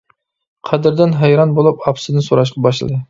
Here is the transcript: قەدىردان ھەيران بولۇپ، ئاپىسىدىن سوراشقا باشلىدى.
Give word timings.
قەدىردان 0.69 1.13
ھەيران 1.19 1.53
بولۇپ، 1.59 1.85
ئاپىسىدىن 1.85 2.27
سوراشقا 2.29 2.65
باشلىدى. 2.69 2.99